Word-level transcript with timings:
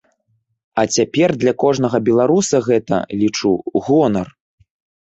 А 0.83 0.85
цяпер 0.95 1.29
для 1.43 1.53
кожнага 1.65 1.97
беларуса 2.09 2.65
гэта, 2.71 2.95
лічу, 3.21 3.51
гонар! 3.85 4.27